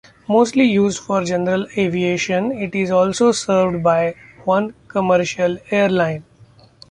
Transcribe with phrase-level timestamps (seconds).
[0.27, 6.23] Mostly used for general aviation, it is also served by one commercial airline.